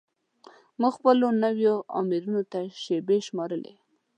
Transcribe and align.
موږ 0.81 0.93
خپلو 0.97 1.27
نویو 1.43 1.75
آمرینو 1.99 2.41
ته 2.51 2.59
شیبې 2.83 3.17
شمیرلې. 3.27 3.73